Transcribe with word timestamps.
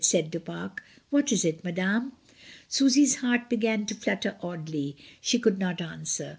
said 0.03 0.31
Du 0.31 0.39
Pare. 0.39 0.71
"What 1.11 1.31
is 1.31 1.45
it, 1.45 1.63
ma 1.63 1.69
dame?" 1.69 2.13
Susy's 2.67 3.17
heart 3.17 3.47
began 3.51 3.85
to 3.85 3.93
flutter 3.93 4.35
oddly. 4.41 4.97
She 5.21 5.37
could 5.37 5.59
not 5.59 5.79
answer. 5.79 6.29